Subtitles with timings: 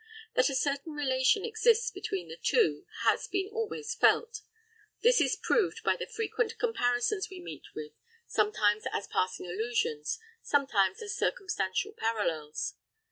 [0.33, 4.41] That a certain relation exists between the two, has been always felt;
[5.03, 7.91] this is proved by the frequent comparisons we meet with,
[8.25, 12.73] sometimes as passing allusions, sometimes as circumstantial parallels.